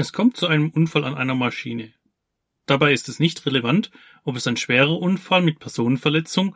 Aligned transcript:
Es 0.00 0.12
kommt 0.12 0.36
zu 0.36 0.46
einem 0.46 0.70
Unfall 0.70 1.02
an 1.02 1.16
einer 1.16 1.34
Maschine. 1.34 1.92
Dabei 2.66 2.92
ist 2.92 3.08
es 3.08 3.18
nicht 3.18 3.44
relevant, 3.46 3.90
ob 4.22 4.36
es 4.36 4.46
ein 4.46 4.56
schwerer 4.56 4.96
Unfall 4.96 5.42
mit 5.42 5.58
Personenverletzung 5.58 6.54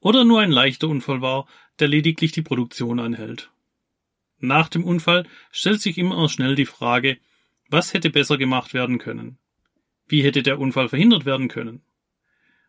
oder 0.00 0.24
nur 0.24 0.40
ein 0.40 0.50
leichter 0.50 0.88
Unfall 0.88 1.20
war, 1.20 1.46
der 1.80 1.88
lediglich 1.88 2.32
die 2.32 2.40
Produktion 2.40 2.98
anhält. 2.98 3.50
Nach 4.38 4.70
dem 4.70 4.84
Unfall 4.84 5.26
stellt 5.50 5.82
sich 5.82 5.98
immer 5.98 6.30
schnell 6.30 6.54
die 6.54 6.64
Frage, 6.64 7.18
was 7.68 7.92
hätte 7.92 8.08
besser 8.08 8.38
gemacht 8.38 8.72
werden 8.72 8.96
können? 8.96 9.36
Wie 10.06 10.22
hätte 10.22 10.42
der 10.42 10.58
Unfall 10.58 10.88
verhindert 10.88 11.26
werden 11.26 11.48
können? 11.48 11.82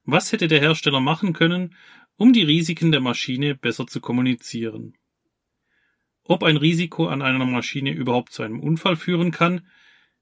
Was 0.03 0.33
hätte 0.33 0.49
der 0.49 0.59
Hersteller 0.59 0.99
machen 0.99 1.31
können, 1.31 1.77
um 2.17 2.33
die 2.33 2.43
Risiken 2.43 2.91
der 2.91 2.99
Maschine 2.99 3.55
besser 3.55 3.87
zu 3.87 4.01
kommunizieren? 4.01 4.97
Ob 6.25 6.43
ein 6.43 6.57
Risiko 6.57 7.07
an 7.07 7.21
einer 7.21 7.45
Maschine 7.45 7.93
überhaupt 7.93 8.33
zu 8.33 8.43
einem 8.43 8.59
Unfall 8.59 8.97
führen 8.97 9.31
kann, 9.31 9.65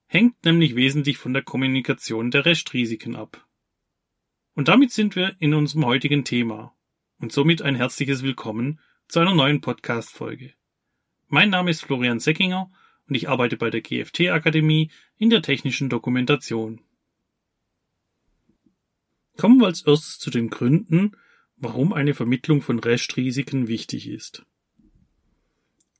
hängt 0.07 0.45
nämlich 0.45 0.75
wesentlich 0.75 1.17
von 1.17 1.33
der 1.33 1.43
Kommunikation 1.43 2.31
der 2.31 2.45
Restrisiken 2.45 3.15
ab. 3.15 3.45
Und 4.53 4.69
damit 4.69 4.91
sind 4.91 5.15
wir 5.15 5.35
in 5.39 5.53
unserem 5.53 5.85
heutigen 5.85 6.23
Thema 6.23 6.75
und 7.19 7.33
somit 7.33 7.61
ein 7.61 7.75
herzliches 7.75 8.23
Willkommen 8.23 8.79
zu 9.09 9.19
einer 9.19 9.35
neuen 9.35 9.59
Podcast-Folge. 9.59 10.53
Mein 11.27 11.49
Name 11.49 11.71
ist 11.71 11.81
Florian 11.81 12.19
Seckinger 12.19 12.71
und 13.07 13.15
ich 13.15 13.27
arbeite 13.27 13.57
bei 13.57 13.69
der 13.69 13.81
GFT 13.81 14.29
Akademie 14.29 14.91
in 15.17 15.29
der 15.29 15.41
technischen 15.41 15.89
Dokumentation. 15.89 16.81
Kommen 19.35 19.59
wir 19.59 19.67
als 19.67 19.81
erstes 19.81 20.19
zu 20.19 20.31
den 20.31 20.49
Gründen, 20.49 21.17
warum 21.57 21.91
eine 21.91 22.13
Vermittlung 22.13 22.61
von 22.61 22.79
Restrisiken 22.79 23.67
wichtig 23.67 24.07
ist. 24.07 24.45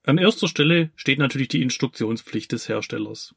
An 0.03 0.17
erster 0.17 0.47
Stelle 0.47 0.91
steht 0.95 1.19
natürlich 1.19 1.49
die 1.49 1.61
Instruktionspflicht 1.61 2.53
des 2.53 2.69
Herstellers. 2.69 3.35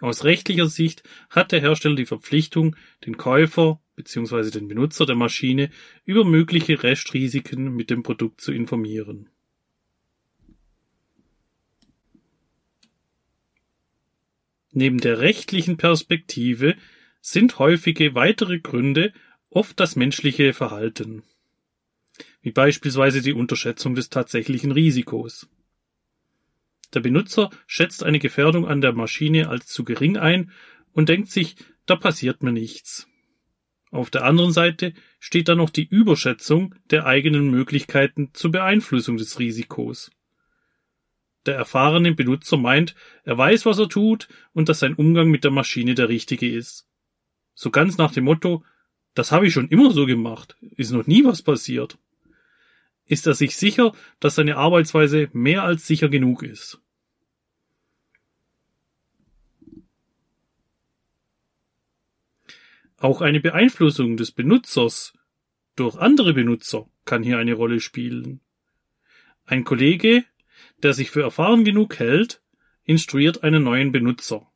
Aus 0.00 0.24
rechtlicher 0.24 0.66
Sicht 0.66 1.02
hat 1.30 1.52
der 1.52 1.60
Hersteller 1.60 1.96
die 1.96 2.06
Verpflichtung, 2.06 2.76
den 3.06 3.16
Käufer 3.16 3.80
bzw. 3.96 4.50
den 4.50 4.68
Benutzer 4.68 5.06
der 5.06 5.16
Maschine 5.16 5.70
über 6.04 6.24
mögliche 6.24 6.82
Restrisiken 6.82 7.74
mit 7.74 7.88
dem 7.88 8.02
Produkt 8.02 8.40
zu 8.40 8.52
informieren. 8.52 9.30
Neben 14.72 14.98
der 14.98 15.20
rechtlichen 15.20 15.78
Perspektive 15.78 16.76
sind 17.22 17.58
häufige 17.58 18.14
weitere 18.14 18.60
Gründe 18.60 19.14
oft 19.48 19.80
das 19.80 19.96
menschliche 19.96 20.52
Verhalten, 20.52 21.22
wie 22.42 22.52
beispielsweise 22.52 23.22
die 23.22 23.32
Unterschätzung 23.32 23.94
des 23.94 24.10
tatsächlichen 24.10 24.72
Risikos. 24.72 25.48
Der 26.94 27.00
Benutzer 27.00 27.50
schätzt 27.66 28.04
eine 28.04 28.18
Gefährdung 28.18 28.66
an 28.66 28.80
der 28.80 28.92
Maschine 28.92 29.48
als 29.48 29.66
zu 29.66 29.84
gering 29.84 30.16
ein 30.16 30.50
und 30.92 31.08
denkt 31.08 31.30
sich, 31.30 31.56
da 31.84 31.96
passiert 31.96 32.42
mir 32.42 32.52
nichts. 32.52 33.08
Auf 33.90 34.10
der 34.10 34.24
anderen 34.24 34.52
Seite 34.52 34.92
steht 35.20 35.48
dann 35.48 35.58
noch 35.58 35.70
die 35.70 35.86
Überschätzung 35.86 36.74
der 36.90 37.06
eigenen 37.06 37.50
Möglichkeiten 37.50 38.30
zur 38.32 38.50
Beeinflussung 38.50 39.16
des 39.16 39.38
Risikos. 39.38 40.10
Der 41.46 41.54
erfahrene 41.54 42.12
Benutzer 42.12 42.56
meint, 42.56 42.96
er 43.22 43.38
weiß, 43.38 43.66
was 43.66 43.78
er 43.78 43.88
tut 43.88 44.28
und 44.52 44.68
dass 44.68 44.80
sein 44.80 44.94
Umgang 44.94 45.30
mit 45.30 45.44
der 45.44 45.52
Maschine 45.52 45.94
der 45.94 46.08
richtige 46.08 46.50
ist. 46.50 46.88
So 47.54 47.70
ganz 47.70 47.96
nach 47.98 48.12
dem 48.12 48.24
Motto, 48.24 48.64
das 49.14 49.32
habe 49.32 49.46
ich 49.46 49.52
schon 49.52 49.68
immer 49.68 49.92
so 49.92 50.06
gemacht, 50.06 50.56
ist 50.60 50.90
noch 50.90 51.06
nie 51.06 51.24
was 51.24 51.42
passiert. 51.42 51.98
Ist 53.06 53.26
er 53.26 53.34
sich 53.34 53.56
sicher, 53.56 53.92
dass 54.20 54.34
seine 54.34 54.56
Arbeitsweise 54.56 55.28
mehr 55.32 55.62
als 55.62 55.86
sicher 55.86 56.08
genug 56.08 56.42
ist. 56.42 56.80
Auch 62.98 63.20
eine 63.20 63.40
Beeinflussung 63.40 64.16
des 64.16 64.32
Benutzers 64.32 65.12
durch 65.76 65.96
andere 65.96 66.32
Benutzer 66.34 66.88
kann 67.04 67.22
hier 67.22 67.38
eine 67.38 67.54
Rolle 67.54 67.80
spielen. 67.80 68.40
Ein 69.44 69.64
Kollege 69.64 70.24
der 70.82 70.92
sich 70.92 71.10
für 71.10 71.22
erfahren 71.22 71.64
genug 71.64 71.98
hält, 71.98 72.42
instruiert 72.84 73.42
einen 73.42 73.64
neuen 73.64 73.92
Benutzer. 73.92 74.50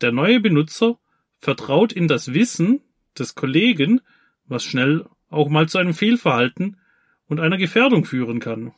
Der 0.00 0.12
neue 0.12 0.40
Benutzer 0.40 0.98
vertraut 1.38 1.92
in 1.92 2.08
das 2.08 2.32
Wissen 2.34 2.82
des 3.18 3.34
Kollegen, 3.34 4.00
was 4.46 4.64
schnell 4.64 5.06
auch 5.28 5.48
mal 5.48 5.68
zu 5.68 5.78
einem 5.78 5.94
Fehlverhalten 5.94 6.79
und 7.30 7.38
einer 7.38 7.56
Gefährdung 7.56 8.04
führen 8.04 8.40
kann. 8.40 8.74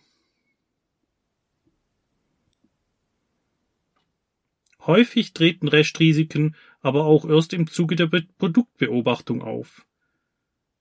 Häufig 4.80 5.32
treten 5.32 5.68
Restrisiken 5.68 6.54
aber 6.80 7.06
auch 7.06 7.24
erst 7.24 7.54
im 7.54 7.66
Zuge 7.66 7.96
der 7.96 8.08
Produktbeobachtung 8.08 9.40
auf. 9.40 9.86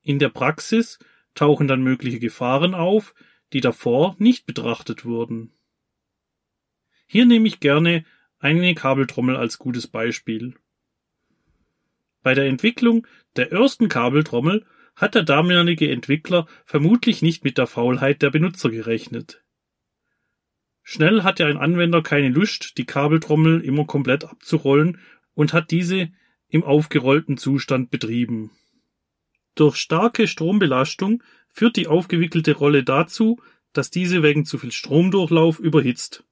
In 0.03 0.19
der 0.19 0.29
Praxis 0.29 0.99
tauchen 1.33 1.67
dann 1.67 1.81
mögliche 1.81 2.19
Gefahren 2.19 2.73
auf, 2.75 3.15
die 3.53 3.61
davor 3.61 4.15
nicht 4.19 4.45
betrachtet 4.45 5.05
wurden. 5.05 5.51
Hier 7.07 7.25
nehme 7.25 7.47
ich 7.47 7.61
gerne 7.61 8.03
eine 8.39 8.75
Kabeltrommel 8.75 9.37
als 9.37 9.59
gutes 9.59 9.87
Beispiel. 9.87 10.55
Bei 12.21 12.33
der 12.33 12.47
Entwicklung 12.47 13.07
der 13.37 13.51
ersten 13.53 13.87
Kabeltrommel 13.87 14.65
hat 14.95 15.15
der 15.15 15.23
damalige 15.23 15.89
Entwickler 15.89 16.47
vermutlich 16.65 17.21
nicht 17.21 17.43
mit 17.43 17.57
der 17.57 17.67
Faulheit 17.67 18.21
der 18.21 18.29
Benutzer 18.29 18.69
gerechnet. 18.69 19.43
Schnell 20.83 21.23
hatte 21.23 21.45
ein 21.45 21.57
Anwender 21.57 22.01
keine 22.01 22.29
Lust, 22.29 22.77
die 22.77 22.85
Kabeltrommel 22.85 23.61
immer 23.61 23.85
komplett 23.85 24.25
abzurollen 24.25 24.99
und 25.33 25.53
hat 25.53 25.71
diese 25.71 26.11
im 26.47 26.63
aufgerollten 26.63 27.37
Zustand 27.37 27.91
betrieben. 27.91 28.51
Durch 29.55 29.77
starke 29.77 30.27
Strombelastung 30.27 31.23
führt 31.47 31.77
die 31.77 31.87
aufgewickelte 31.87 32.53
Rolle 32.53 32.83
dazu, 32.83 33.41
dass 33.73 33.89
diese 33.89 34.23
wegen 34.23 34.45
zu 34.45 34.57
viel 34.57 34.71
Stromdurchlauf 34.71 35.59
überhitzt. 35.59 36.23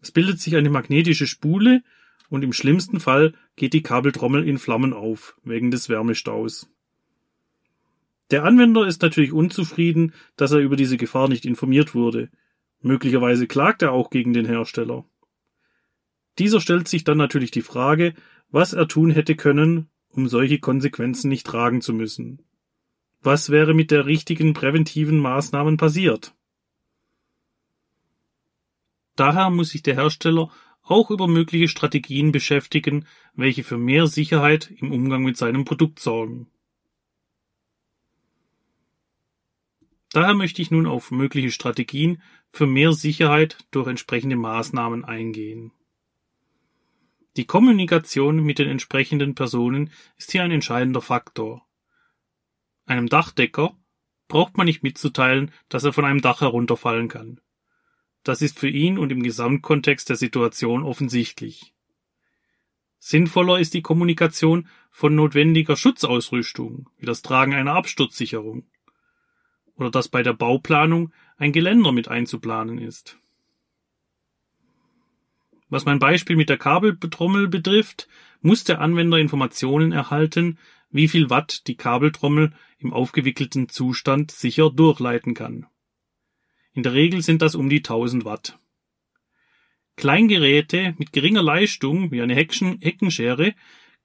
Es 0.00 0.10
bildet 0.10 0.40
sich 0.40 0.56
eine 0.56 0.70
magnetische 0.70 1.26
Spule 1.26 1.82
und 2.28 2.42
im 2.42 2.52
schlimmsten 2.52 2.98
Fall 2.98 3.34
geht 3.56 3.74
die 3.74 3.82
Kabeltrommel 3.82 4.48
in 4.48 4.58
Flammen 4.58 4.92
auf, 4.92 5.36
wegen 5.44 5.70
des 5.70 5.88
Wärmestaus. 5.88 6.71
Der 8.32 8.44
Anwender 8.44 8.86
ist 8.86 9.02
natürlich 9.02 9.32
unzufrieden, 9.32 10.14
dass 10.36 10.52
er 10.52 10.60
über 10.60 10.74
diese 10.74 10.96
Gefahr 10.96 11.28
nicht 11.28 11.44
informiert 11.44 11.94
wurde. 11.94 12.30
Möglicherweise 12.80 13.46
klagt 13.46 13.82
er 13.82 13.92
auch 13.92 14.08
gegen 14.08 14.32
den 14.32 14.46
Hersteller. 14.46 15.04
Dieser 16.38 16.58
stellt 16.62 16.88
sich 16.88 17.04
dann 17.04 17.18
natürlich 17.18 17.50
die 17.50 17.60
Frage, 17.60 18.14
was 18.48 18.72
er 18.72 18.88
tun 18.88 19.10
hätte 19.10 19.36
können, 19.36 19.90
um 20.08 20.28
solche 20.28 20.58
Konsequenzen 20.60 21.28
nicht 21.28 21.46
tragen 21.46 21.82
zu 21.82 21.92
müssen. 21.92 22.42
Was 23.20 23.50
wäre 23.50 23.74
mit 23.74 23.90
der 23.90 24.06
richtigen 24.06 24.54
präventiven 24.54 25.18
Maßnahmen 25.18 25.76
passiert? 25.76 26.34
Daher 29.14 29.50
muss 29.50 29.68
sich 29.68 29.82
der 29.82 29.94
Hersteller 29.96 30.50
auch 30.82 31.10
über 31.10 31.28
mögliche 31.28 31.68
Strategien 31.68 32.32
beschäftigen, 32.32 33.04
welche 33.34 33.62
für 33.62 33.76
mehr 33.76 34.06
Sicherheit 34.06 34.72
im 34.78 34.90
Umgang 34.90 35.22
mit 35.22 35.36
seinem 35.36 35.66
Produkt 35.66 36.00
sorgen. 36.00 36.48
Daher 40.12 40.34
möchte 40.34 40.60
ich 40.60 40.70
nun 40.70 40.86
auf 40.86 41.10
mögliche 41.10 41.50
Strategien 41.50 42.22
für 42.52 42.66
mehr 42.66 42.92
Sicherheit 42.92 43.58
durch 43.70 43.88
entsprechende 43.88 44.36
Maßnahmen 44.36 45.04
eingehen. 45.04 45.72
Die 47.36 47.46
Kommunikation 47.46 48.42
mit 48.44 48.58
den 48.58 48.68
entsprechenden 48.68 49.34
Personen 49.34 49.90
ist 50.18 50.32
hier 50.32 50.42
ein 50.42 50.50
entscheidender 50.50 51.00
Faktor. 51.00 51.66
Einem 52.84 53.08
Dachdecker 53.08 53.74
braucht 54.28 54.58
man 54.58 54.66
nicht 54.66 54.82
mitzuteilen, 54.82 55.50
dass 55.70 55.84
er 55.84 55.94
von 55.94 56.04
einem 56.04 56.20
Dach 56.20 56.42
herunterfallen 56.42 57.08
kann. 57.08 57.40
Das 58.22 58.42
ist 58.42 58.58
für 58.58 58.68
ihn 58.68 58.98
und 58.98 59.10
im 59.12 59.22
Gesamtkontext 59.22 60.10
der 60.10 60.16
Situation 60.16 60.82
offensichtlich. 60.82 61.72
Sinnvoller 62.98 63.58
ist 63.58 63.72
die 63.74 63.82
Kommunikation 63.82 64.68
von 64.90 65.14
notwendiger 65.14 65.74
Schutzausrüstung, 65.74 66.90
wie 66.98 67.06
das 67.06 67.22
Tragen 67.22 67.54
einer 67.54 67.74
Absturzsicherung. 67.74 68.66
Oder 69.76 69.90
dass 69.90 70.08
bei 70.08 70.22
der 70.22 70.34
Bauplanung 70.34 71.12
ein 71.36 71.52
Geländer 71.52 71.92
mit 71.92 72.08
einzuplanen 72.08 72.78
ist. 72.78 73.18
Was 75.68 75.86
mein 75.86 75.98
Beispiel 75.98 76.36
mit 76.36 76.50
der 76.50 76.58
Kabeltrommel 76.58 77.48
betrifft, 77.48 78.06
muss 78.42 78.64
der 78.64 78.80
Anwender 78.80 79.18
Informationen 79.18 79.92
erhalten, 79.92 80.58
wie 80.90 81.08
viel 81.08 81.30
Watt 81.30 81.66
die 81.66 81.76
Kabeltrommel 81.76 82.52
im 82.78 82.92
aufgewickelten 82.92 83.68
Zustand 83.70 84.30
sicher 84.30 84.70
durchleiten 84.70 85.32
kann. 85.34 85.66
In 86.74 86.82
der 86.82 86.92
Regel 86.92 87.22
sind 87.22 87.42
das 87.42 87.54
um 87.54 87.68
die 87.68 87.78
1000 87.78 88.24
Watt. 88.24 88.58
Kleingeräte 89.96 90.94
mit 90.98 91.12
geringer 91.12 91.42
Leistung, 91.42 92.10
wie 92.10 92.22
eine 92.22 92.34
Hecken 92.34 92.78
Heckenschere, 92.80 93.54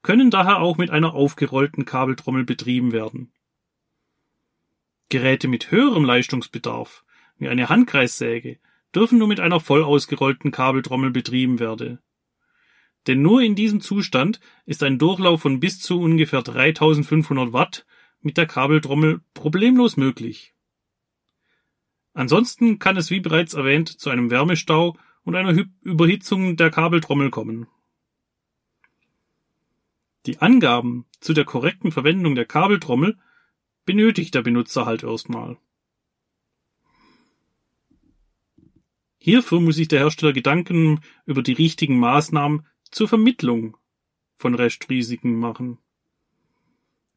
können 0.02 0.30
daher 0.30 0.60
auch 0.60 0.78
mit 0.78 0.90
einer 0.90 1.14
aufgerollten 1.14 1.84
Kabeltrommel 1.84 2.44
betrieben 2.44 2.92
werden. 2.92 3.32
Geräte 5.08 5.48
mit 5.48 5.70
höherem 5.70 6.04
Leistungsbedarf, 6.04 7.04
wie 7.38 7.48
eine 7.48 7.68
Handkreissäge, 7.68 8.58
dürfen 8.94 9.18
nur 9.18 9.28
mit 9.28 9.40
einer 9.40 9.60
voll 9.60 9.82
ausgerollten 9.82 10.50
Kabeltrommel 10.50 11.10
betrieben 11.10 11.58
werden. 11.58 11.98
Denn 13.06 13.22
nur 13.22 13.40
in 13.40 13.54
diesem 13.54 13.80
Zustand 13.80 14.40
ist 14.66 14.82
ein 14.82 14.98
Durchlauf 14.98 15.42
von 15.42 15.60
bis 15.60 15.80
zu 15.80 16.00
ungefähr 16.00 16.42
3500 16.42 17.52
Watt 17.52 17.86
mit 18.20 18.36
der 18.36 18.46
Kabeltrommel 18.46 19.20
problemlos 19.34 19.96
möglich. 19.96 20.54
Ansonsten 22.12 22.78
kann 22.78 22.96
es 22.96 23.10
wie 23.10 23.20
bereits 23.20 23.54
erwähnt 23.54 23.88
zu 23.88 24.10
einem 24.10 24.30
Wärmestau 24.30 24.98
und 25.22 25.36
einer 25.36 25.64
Überhitzung 25.82 26.56
der 26.56 26.70
Kabeltrommel 26.70 27.30
kommen. 27.30 27.68
Die 30.26 30.40
Angaben 30.40 31.06
zu 31.20 31.32
der 31.32 31.44
korrekten 31.44 31.92
Verwendung 31.92 32.34
der 32.34 32.44
Kabeltrommel 32.44 33.16
benötigt 33.88 34.34
der 34.34 34.42
Benutzer 34.42 34.84
halt 34.84 35.02
erstmal. 35.02 35.56
Hierfür 39.16 39.62
muss 39.62 39.76
sich 39.76 39.88
der 39.88 40.00
Hersteller 40.00 40.34
Gedanken 40.34 41.00
über 41.24 41.42
die 41.42 41.54
richtigen 41.54 41.98
Maßnahmen 41.98 42.66
zur 42.90 43.08
Vermittlung 43.08 43.78
von 44.36 44.54
Restrisiken 44.54 45.36
machen. 45.36 45.78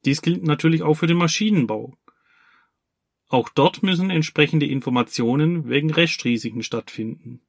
Dies 0.06 0.22
gilt 0.22 0.44
natürlich 0.44 0.82
auch 0.82 0.94
für 0.94 1.08
den 1.08 1.18
Maschinenbau. 1.18 1.98
Auch 3.28 3.50
dort 3.50 3.84
müssen 3.84 4.10
entsprechende 4.10 4.66
Informationen 4.66 5.68
wegen 5.68 5.92
Restrisiken 5.92 6.64
stattfinden. 6.64 7.42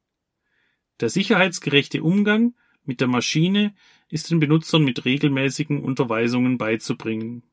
Der 0.98 1.10
sicherheitsgerechte 1.10 2.02
Umgang 2.02 2.56
mit 2.82 3.00
der 3.00 3.08
Maschine 3.08 3.72
ist 4.08 4.32
den 4.32 4.40
Benutzern 4.40 4.82
mit 4.82 5.04
regelmäßigen 5.04 5.80
Unterweisungen 5.80 6.58
beizubringen. 6.58 7.44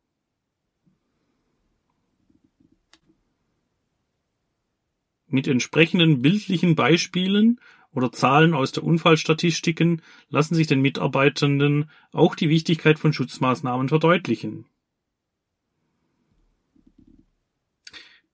Mit 5.29 5.47
entsprechenden 5.47 6.21
bildlichen 6.21 6.75
Beispielen 6.75 7.59
oder 7.91 8.11
Zahlen 8.11 8.53
aus 8.53 8.71
der 8.71 8.83
Unfallstatistiken 8.83 10.01
lassen 10.29 10.55
sich 10.55 10.67
den 10.67 10.81
Mitarbeitenden 10.81 11.89
auch 12.11 12.35
die 12.35 12.49
Wichtigkeit 12.49 12.99
von 12.99 13.13
Schutzmaßnahmen 13.13 13.89
verdeutlichen. 13.89 14.65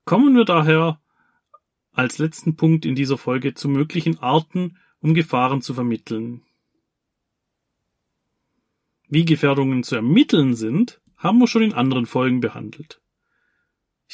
Kommen 0.05 0.35
wir 0.35 0.45
daher 0.45 0.99
als 1.91 2.17
letzten 2.17 2.55
Punkt 2.55 2.85
in 2.85 2.95
dieser 2.95 3.17
Folge 3.17 3.53
zu 3.53 3.69
möglichen 3.69 4.19
Arten, 4.19 4.77
um 4.99 5.13
Gefahren 5.13 5.61
zu 5.61 5.73
vermitteln. 5.73 6.43
Wie 9.07 9.25
Gefährdungen 9.25 9.83
zu 9.83 9.95
ermitteln 9.95 10.55
sind, 10.55 11.01
haben 11.17 11.39
wir 11.39 11.47
schon 11.47 11.61
in 11.61 11.73
anderen 11.73 12.05
Folgen 12.05 12.39
behandelt. 12.39 13.01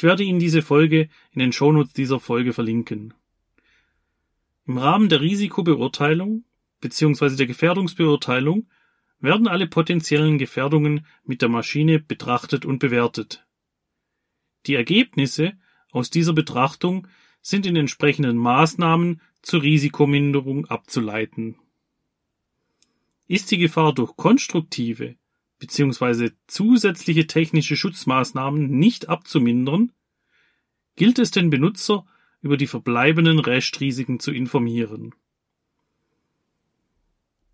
Ich 0.02 0.04
werde 0.04 0.24
Ihnen 0.24 0.40
diese 0.40 0.64
Folge 0.64 1.10
in 1.32 1.42
den 1.42 1.52
Shownotes 1.52 1.94
dieser 1.94 2.20
Folge 2.20 2.54
verlinken. 2.54 3.14
Im 4.66 4.80
Rahmen 4.80 5.10
der 5.10 5.22
Risikobeurteilung 5.22 6.44
bzw. 6.80 7.36
der 7.36 7.46
Gefährdungsbeurteilung 7.46 8.68
werden 9.20 9.48
alle 9.48 9.68
potenziellen 9.68 10.40
Gefährdungen 10.40 11.06
mit 11.24 11.44
der 11.44 11.50
Maschine 11.50 12.00
betrachtet 12.00 12.66
und 12.66 12.80
bewertet. 12.80 13.46
Die 14.66 14.74
Ergebnisse 14.74 15.54
aus 15.92 16.10
dieser 16.10 16.34
Betrachtung 16.34 17.08
sind 17.44 17.68
in 17.68 17.76
entsprechenden 17.76 18.38
Maßnahmen 18.38 19.22
zur 19.44 19.62
Risikominderung 19.62 20.66
abzuleiten. 20.66 21.60
Ist 23.28 23.52
die 23.52 23.60
Gefahr 23.60 23.94
durch 23.94 24.16
konstruktive 24.16 25.16
bzw. 25.62 26.32
zusätzliche 26.48 27.28
technische 27.28 27.78
Schutzmaßnahmen 27.78 28.68
nicht 28.72 29.10
abzumindern, 29.10 29.92
gilt 30.96 31.20
es 31.20 31.30
den 31.30 31.52
Benutzer 31.52 32.06
über 32.42 32.58
die 32.58 32.66
verbleibenden 32.66 33.40
Restrisiken 33.40 34.20
zu 34.20 34.32
informieren. 34.32 35.14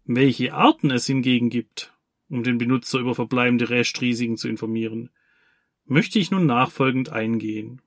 Welche 0.06 0.54
Arten 0.54 0.90
es 0.90 1.06
hingegen 1.06 1.50
gibt, 1.50 1.94
um 2.30 2.44
den 2.44 2.58
Benutzer 2.58 3.00
über 3.00 3.14
verbleibende 3.14 3.70
Restrisiken 3.70 4.38
zu 4.38 4.48
informieren, 4.48 5.10
möchte 5.84 6.18
ich 6.18 6.32
nun 6.32 6.46
nachfolgend 6.46 7.10
eingehen. 7.10 7.82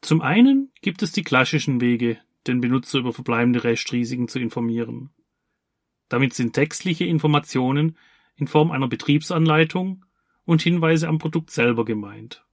Zum 0.00 0.22
einen 0.22 0.72
gibt 0.80 1.02
es 1.02 1.12
die 1.12 1.22
klassischen 1.22 1.82
Wege, 1.82 2.18
den 2.46 2.60
Benutzer 2.60 2.98
über 2.98 3.12
verbleibende 3.12 3.64
Restrisiken 3.64 4.28
zu 4.28 4.38
informieren. 4.38 5.10
Damit 6.08 6.34
sind 6.34 6.54
textliche 6.54 7.04
Informationen 7.04 7.96
in 8.36 8.46
Form 8.46 8.70
einer 8.70 8.88
Betriebsanleitung 8.88 10.04
und 10.44 10.62
Hinweise 10.62 11.08
am 11.08 11.18
Produkt 11.18 11.50
selber 11.50 11.84
gemeint. 11.84 12.44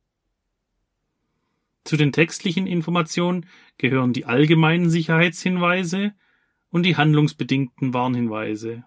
Zu 1.84 1.96
den 1.96 2.12
textlichen 2.12 2.68
Informationen 2.68 3.46
gehören 3.78 4.12
die 4.12 4.26
allgemeinen 4.26 4.90
Sicherheitshinweise 4.90 6.14
und 6.70 6.84
die 6.84 6.98
handlungsbedingten 6.98 7.94
Warnhinweise. 7.94 8.84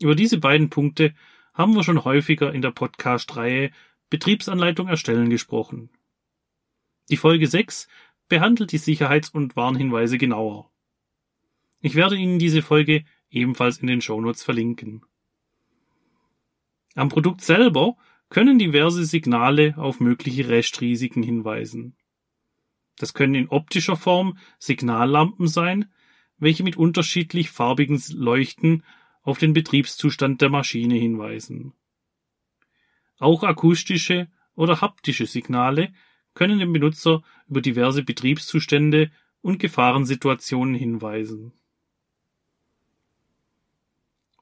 Über 0.00 0.14
diese 0.14 0.38
beiden 0.38 0.70
Punkte 0.70 1.14
haben 1.52 1.74
wir 1.74 1.84
schon 1.84 2.04
häufiger 2.04 2.52
in 2.52 2.62
der 2.62 2.72
Podcast-Reihe 2.72 3.70
Betriebsanleitung 4.10 4.88
erstellen 4.88 5.30
gesprochen. 5.30 5.90
Die 7.10 7.16
Folge 7.16 7.46
6 7.46 7.86
behandelt 8.28 8.72
die 8.72 8.78
Sicherheits- 8.78 9.30
und 9.30 9.56
Warnhinweise 9.56 10.18
genauer. 10.18 10.70
Ich 11.80 11.94
werde 11.94 12.16
Ihnen 12.16 12.38
diese 12.38 12.62
Folge 12.62 13.04
ebenfalls 13.30 13.78
in 13.78 13.86
den 13.86 14.00
Shownotes 14.00 14.42
verlinken. 14.42 15.04
Am 16.94 17.08
Produkt 17.08 17.42
selber 17.42 17.96
können 18.30 18.58
diverse 18.58 19.04
Signale 19.04 19.74
auf 19.76 20.00
mögliche 20.00 20.48
Restrisiken 20.48 21.22
hinweisen. 21.22 21.96
Das 22.96 23.12
können 23.12 23.34
in 23.34 23.48
optischer 23.48 23.96
Form 23.96 24.38
Signallampen 24.58 25.48
sein, 25.48 25.92
welche 26.38 26.62
mit 26.62 26.76
unterschiedlich 26.76 27.50
farbigen 27.50 28.00
Leuchten 28.12 28.84
auf 29.22 29.38
den 29.38 29.52
Betriebszustand 29.52 30.40
der 30.40 30.50
Maschine 30.50 30.94
hinweisen. 30.94 31.72
Auch 33.18 33.42
akustische 33.42 34.28
oder 34.54 34.80
haptische 34.80 35.26
Signale 35.26 35.92
können 36.34 36.58
den 36.58 36.72
Benutzer 36.72 37.22
über 37.48 37.60
diverse 37.60 38.02
Betriebszustände 38.02 39.10
und 39.40 39.58
Gefahrensituationen 39.58 40.74
hinweisen. 40.74 41.52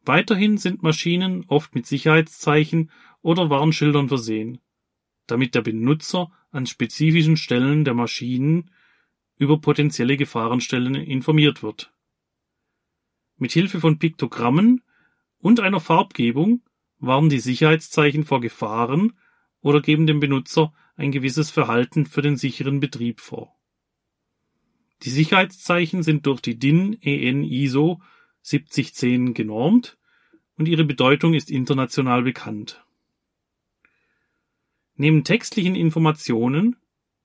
Weiterhin 0.05 0.59
sind 0.59 0.83
Maschinen 0.83 1.45
oft 1.47 1.75
mit 1.75 1.87
Sicherheitszeichen 1.87 2.91
oder 3.21 3.51
Warnschildern 3.51 4.09
versehen, 4.09 4.59
damit 5.27 5.55
der 5.55 5.63
Benutzer 5.63 6.33
an 6.51 6.67
spezifischen 6.67 7.37
Stellen 7.37 7.85
der 7.85 7.95
Maschinen 7.95 8.71
über 9.39 9.61
potenzielle 9.61 10.17
Gefahrenstellen 10.17 10.95
informiert 10.95 11.63
wird. 11.63 11.93
Mit 13.37 13.53
Hilfe 13.53 13.81
von 13.81 13.99
Piktogrammen 13.99 14.83
und 15.39 15.61
einer 15.61 15.81
Farbgebung 15.81 16.63
warnen 16.99 17.29
die 17.29 17.41
Sicherheitszeichen 17.41 18.25
vor 18.25 18.41
Gefahren 18.41 19.13
oder 19.63 19.81
geben 19.81 20.07
dem 20.07 20.21
Benutzer 20.21 20.73
ein 20.97 21.13
gewisses 21.13 21.51
Verhalten 21.51 22.07
für 22.07 22.23
den 22.23 22.37
sicheren 22.37 22.81
Betrieb 22.81 23.21
vor. 23.21 23.57
Die 25.03 25.11
Sicherheitszeichen 25.11 26.03
sind 26.03 26.27
durch 26.27 26.41
die 26.41 26.59
DIN 26.59 26.97
EN 27.01 27.43
ISO 27.43 28.01
7010 28.43 29.35
genormt 29.35 29.99
und 30.57 30.69
ihre 30.69 30.85
Bedeutung 30.85 31.35
ist 31.35 31.51
international 31.51 32.23
bekannt. 32.23 32.85
Neben 34.95 35.25
textlichen 35.25 35.75
Informationen 35.75 36.77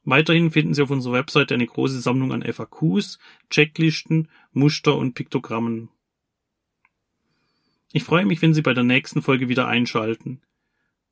Weiterhin 0.04 0.50
finden 0.50 0.73
Sie 0.73 0.80
auf 0.82 0.90
unserer 0.90 1.12
Webseite 1.14 1.52
eine 1.52 1.66
große 1.66 2.00
Sammlung 2.00 2.32
an 2.32 2.42
FAQs, 2.42 3.18
Checklisten, 3.50 4.28
Muster 4.52 4.96
und 4.96 5.14
Piktogrammen. 5.14 5.90
Ich 7.92 8.04
freue 8.04 8.25
mich, 8.25 8.40
wenn 8.40 8.54
Sie 8.54 8.62
bei 8.62 8.73
der 8.73 8.85
nächsten 8.85 9.20
Folge 9.20 9.49
wieder 9.49 9.68
einschalten. 9.68 10.40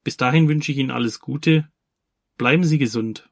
Bis 0.04 0.18
dahin 0.18 0.49
wünsche 0.49 0.70
ich 0.70 0.78
Ihnen 0.78 0.90
alles 0.90 1.18
Gute. 1.18 1.68
Bleiben 2.37 2.64
Sie 2.64 2.78
gesund. 2.78 3.30